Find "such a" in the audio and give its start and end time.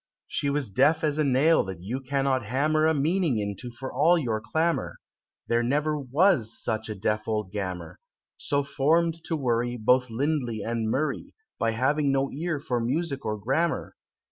6.59-6.95